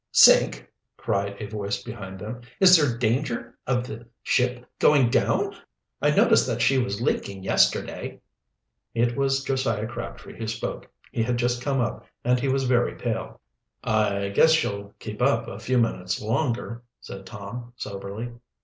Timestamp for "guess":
14.29-14.53